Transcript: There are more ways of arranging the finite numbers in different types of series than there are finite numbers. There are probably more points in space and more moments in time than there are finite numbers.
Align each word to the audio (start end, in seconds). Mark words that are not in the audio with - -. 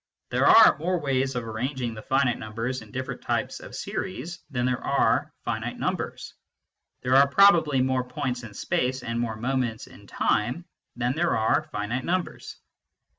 There 0.31 0.47
are 0.47 0.79
more 0.79 0.99
ways 0.99 1.35
of 1.35 1.43
arranging 1.43 1.93
the 1.93 2.01
finite 2.01 2.39
numbers 2.39 2.81
in 2.81 2.89
different 2.89 3.21
types 3.21 3.59
of 3.59 3.75
series 3.75 4.39
than 4.49 4.65
there 4.65 4.83
are 4.83 5.31
finite 5.45 5.77
numbers. 5.77 6.33
There 7.03 7.15
are 7.15 7.27
probably 7.27 7.81
more 7.81 8.03
points 8.05 8.41
in 8.41 8.55
space 8.55 9.03
and 9.03 9.19
more 9.19 9.35
moments 9.35 9.85
in 9.85 10.07
time 10.07 10.65
than 10.95 11.13
there 11.13 11.37
are 11.37 11.65
finite 11.71 12.03
numbers. 12.03 12.57